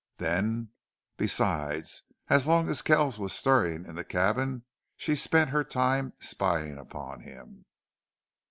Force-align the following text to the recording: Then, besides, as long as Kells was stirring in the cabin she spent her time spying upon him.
Then, 0.17 0.69
besides, 1.17 2.01
as 2.27 2.47
long 2.47 2.67
as 2.69 2.81
Kells 2.81 3.19
was 3.19 3.33
stirring 3.33 3.85
in 3.85 3.93
the 3.93 4.03
cabin 4.03 4.63
she 4.97 5.15
spent 5.15 5.51
her 5.51 5.63
time 5.63 6.13
spying 6.17 6.79
upon 6.79 7.19
him. 7.19 7.65